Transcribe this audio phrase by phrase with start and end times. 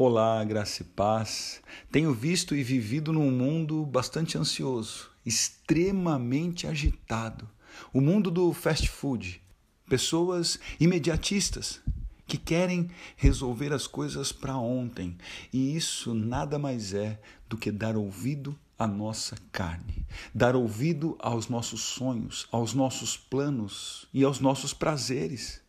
[0.00, 1.60] Olá, graça e paz.
[1.90, 7.50] Tenho visto e vivido num mundo bastante ansioso, extremamente agitado.
[7.92, 9.42] O mundo do fast food.
[9.88, 11.80] Pessoas imediatistas
[12.28, 15.18] que querem resolver as coisas para ontem.
[15.52, 21.48] E isso nada mais é do que dar ouvido à nossa carne, dar ouvido aos
[21.48, 25.60] nossos sonhos, aos nossos planos e aos nossos prazeres.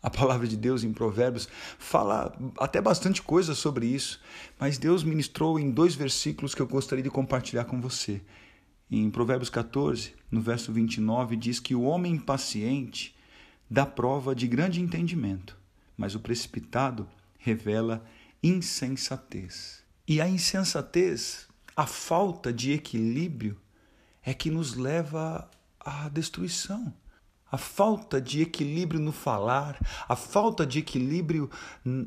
[0.00, 4.20] A palavra de Deus em Provérbios fala até bastante coisa sobre isso,
[4.58, 8.22] mas Deus ministrou em dois versículos que eu gostaria de compartilhar com você.
[8.88, 13.14] Em Provérbios 14, no verso 29, diz que o homem impaciente
[13.68, 15.58] dá prova de grande entendimento,
[15.96, 18.04] mas o precipitado revela
[18.40, 19.82] insensatez.
[20.06, 23.60] E a insensatez, a falta de equilíbrio,
[24.22, 26.94] é que nos leva à destruição
[27.50, 31.50] a falta de equilíbrio no falar, a falta de equilíbrio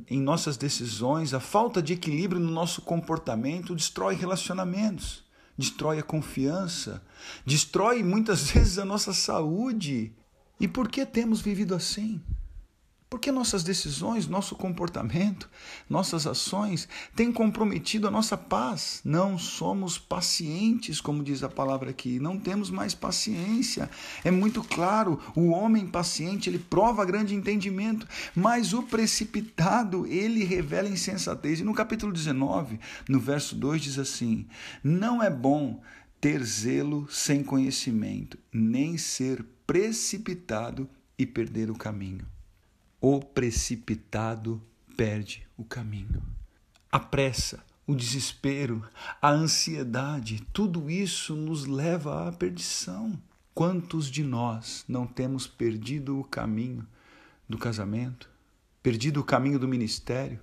[0.07, 5.23] em nossas decisões, a falta de equilíbrio no nosso comportamento destrói relacionamentos,
[5.57, 7.03] destrói a confiança,
[7.45, 10.13] destrói muitas vezes a nossa saúde.
[10.59, 12.21] E por que temos vivido assim?
[13.11, 15.49] Porque nossas decisões, nosso comportamento,
[15.89, 19.01] nossas ações têm comprometido a nossa paz.
[19.03, 23.89] Não somos pacientes, como diz a palavra aqui, não temos mais paciência.
[24.23, 30.87] É muito claro, o homem paciente, ele prova grande entendimento, mas o precipitado, ele revela
[30.87, 31.59] insensatez.
[31.59, 34.47] E no capítulo 19, no verso 2 diz assim:
[34.81, 35.81] Não é bom
[36.21, 42.25] ter zelo sem conhecimento, nem ser precipitado e perder o caminho.
[43.03, 44.61] O precipitado
[44.95, 46.21] perde o caminho.
[46.91, 48.87] A pressa, o desespero,
[49.19, 53.19] a ansiedade, tudo isso nos leva à perdição.
[53.55, 56.87] Quantos de nós não temos perdido o caminho
[57.49, 58.29] do casamento,
[58.83, 60.39] perdido o caminho do ministério,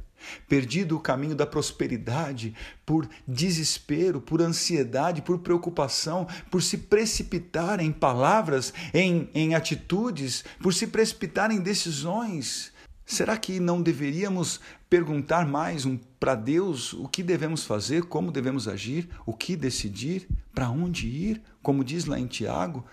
[0.49, 7.93] perdido o caminho da prosperidade por desespero, por ansiedade, por preocupação, por se precipitar em
[7.93, 12.73] palavras, em, em atitudes, por se precipitar em decisões.
[13.05, 14.61] Será que não deveríamos
[14.91, 20.29] perguntar mais um, para Deus o que devemos fazer, como devemos agir, o que decidir,
[20.55, 21.43] para onde ir?
[21.63, 22.85] Como diz lá em Tiago,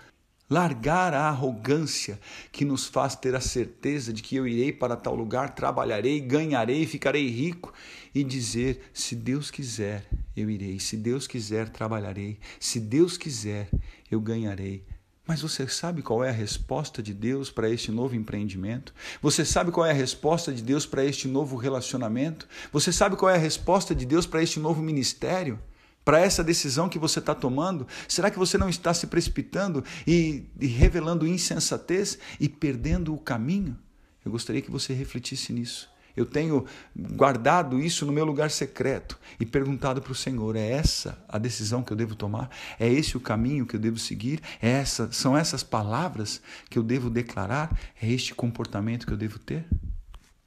[0.48, 2.20] Largar a arrogância
[2.52, 6.86] que nos faz ter a certeza de que eu irei para tal lugar, trabalharei, ganharei,
[6.86, 7.72] ficarei rico
[8.14, 13.68] e dizer: se Deus quiser, eu irei, se Deus quiser, trabalharei, se Deus quiser,
[14.08, 14.84] eu ganharei.
[15.26, 18.94] Mas você sabe qual é a resposta de Deus para este novo empreendimento?
[19.20, 22.46] Você sabe qual é a resposta de Deus para este novo relacionamento?
[22.72, 25.58] Você sabe qual é a resposta de Deus para este novo ministério?
[26.06, 27.84] Para essa decisão que você está tomando?
[28.06, 33.76] Será que você não está se precipitando e, e revelando insensatez e perdendo o caminho?
[34.24, 35.90] Eu gostaria que você refletisse nisso.
[36.16, 36.64] Eu tenho
[36.96, 41.82] guardado isso no meu lugar secreto e perguntado para o Senhor: é essa a decisão
[41.82, 42.50] que eu devo tomar?
[42.78, 44.40] É esse o caminho que eu devo seguir?
[44.62, 46.40] É essa, são essas palavras
[46.70, 47.76] que eu devo declarar?
[48.00, 49.66] É este comportamento que eu devo ter?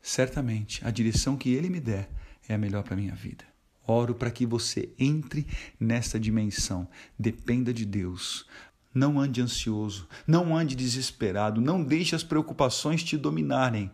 [0.01, 2.09] Certamente, a direção que Ele me der
[2.47, 3.43] é a melhor para a minha vida.
[3.89, 5.47] Oro para que você entre
[5.79, 6.87] nessa dimensão.
[7.17, 8.45] Dependa de Deus.
[8.93, 13.89] Não ande ansioso, não ande desesperado, não deixe as preocupações te dominarem.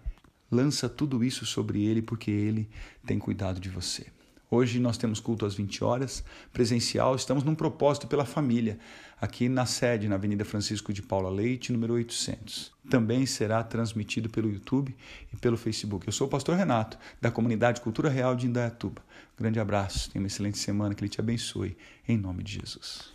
[0.52, 2.70] Lança tudo isso sobre Ele, porque Ele
[3.06, 4.08] tem cuidado de você.
[4.50, 6.24] Hoje nós temos culto às 20 horas,
[6.54, 8.78] presencial, estamos num propósito pela família,
[9.20, 12.72] aqui na sede, na Avenida Francisco de Paula Leite, número 800.
[12.90, 14.96] Também será transmitido pelo YouTube
[15.34, 16.08] e pelo Facebook.
[16.08, 19.02] Eu sou o pastor Renato, da comunidade Cultura Real de Indaiatuba.
[19.36, 21.76] Grande abraço, tenha uma excelente semana, que Ele te abençoe,
[22.08, 23.15] em nome de Jesus.